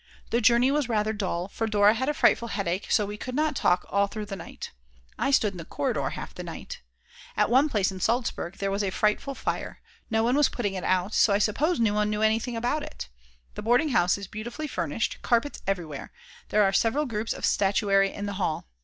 The 0.31 0.41
journey 0.41 0.71
was 0.71 0.89
rather 0.89 1.13
dull, 1.13 1.47
for 1.47 1.67
Dora 1.67 1.93
had 1.93 2.09
a 2.09 2.15
frightful 2.15 2.47
headache 2.47 2.89
so 2.89 3.05
we 3.05 3.17
could 3.17 3.35
not 3.35 3.55
talk 3.55 3.85
all 3.87 4.07
through 4.07 4.25
the 4.25 4.35
night. 4.35 4.71
I 5.19 5.29
stood 5.29 5.53
in 5.53 5.59
the 5.59 5.63
corridor 5.63 6.09
half 6.09 6.33
the 6.33 6.41
night. 6.41 6.81
At 7.37 7.51
one 7.51 7.69
place 7.69 7.91
in 7.91 7.99
Salzburg 7.99 8.57
there 8.57 8.71
was 8.71 8.81
a 8.81 8.89
frightful 8.89 9.35
fire; 9.35 9.79
no 10.09 10.23
one 10.23 10.35
was 10.35 10.49
putting 10.49 10.73
it 10.73 10.83
out, 10.83 11.13
so 11.13 11.33
I 11.33 11.37
suppose 11.37 11.79
no 11.79 11.93
one 11.93 12.09
knew 12.09 12.23
anything 12.23 12.55
about 12.57 12.81
it. 12.81 13.09
The 13.53 13.61
boarding 13.61 13.89
house 13.89 14.17
is 14.17 14.25
beautifully 14.25 14.65
furnished, 14.65 15.21
carpets 15.21 15.61
everywhere; 15.67 16.11
there 16.49 16.63
are 16.63 16.73
several 16.73 17.05
groups 17.05 17.31
of 17.31 17.45
statuary 17.45 18.11
in 18.11 18.25
the 18.25 18.33
hall. 18.41 18.65